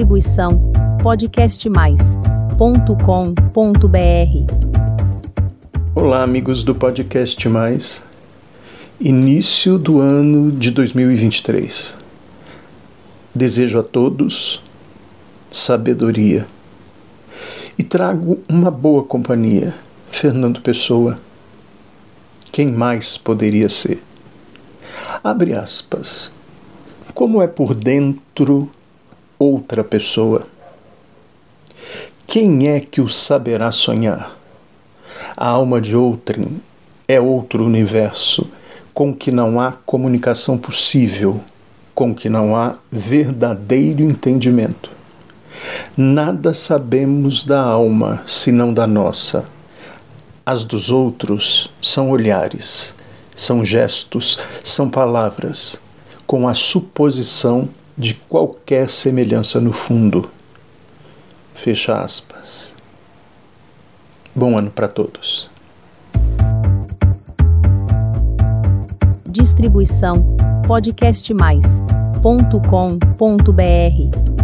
Distribuição 0.00 0.58
podcastmais.com.br. 1.02 2.00
Olá, 5.94 6.22
amigos 6.22 6.64
do 6.64 6.74
Podcast 6.74 7.46
Mais. 7.50 8.02
Início 8.98 9.76
do 9.76 10.00
ano 10.00 10.52
de 10.52 10.70
2023. 10.70 11.96
Desejo 13.34 13.78
a 13.80 13.82
todos 13.82 14.62
sabedoria 15.50 16.46
e 17.78 17.82
trago 17.84 18.38
uma 18.48 18.70
boa 18.70 19.04
companhia, 19.04 19.74
Fernando 20.10 20.62
Pessoa. 20.62 21.18
Quem 22.50 22.68
mais 22.72 23.18
poderia 23.18 23.68
ser? 23.68 24.02
Abre 25.22 25.52
aspas. 25.52 26.32
Como 27.12 27.42
é 27.42 27.46
por 27.46 27.74
dentro 27.74 28.66
outra 29.40 29.82
pessoa. 29.82 30.42
Quem 32.26 32.68
é 32.68 32.78
que 32.78 33.00
o 33.00 33.08
saberá 33.08 33.72
sonhar? 33.72 34.36
A 35.34 35.48
alma 35.48 35.80
de 35.80 35.96
outrem 35.96 36.60
é 37.08 37.18
outro 37.18 37.64
universo 37.64 38.46
com 38.92 39.14
que 39.14 39.30
não 39.30 39.58
há 39.58 39.72
comunicação 39.86 40.58
possível, 40.58 41.40
com 41.94 42.14
que 42.14 42.28
não 42.28 42.54
há 42.54 42.76
verdadeiro 42.92 44.02
entendimento. 44.02 44.90
Nada 45.96 46.52
sabemos 46.52 47.42
da 47.42 47.62
alma 47.62 48.22
senão 48.26 48.74
da 48.74 48.86
nossa. 48.86 49.46
As 50.44 50.64
dos 50.64 50.90
outros 50.90 51.70
são 51.80 52.10
olhares, 52.10 52.94
são 53.34 53.64
gestos, 53.64 54.38
são 54.62 54.90
palavras, 54.90 55.80
com 56.26 56.46
a 56.46 56.52
suposição 56.52 57.66
de 58.00 58.14
qualquer 58.14 58.88
semelhança 58.88 59.60
no 59.60 59.74
fundo. 59.74 60.26
Fecha 61.54 62.02
aspas. 62.02 62.74
Bom 64.34 64.56
ano 64.56 64.70
para 64.70 64.88
todos. 64.88 65.50
Distribuição 69.26 70.24
podcast 70.66 71.32
mais 71.34 71.64
ponto 72.22 72.58
com 72.70 72.98
ponto 73.18 73.52
br 73.52 74.39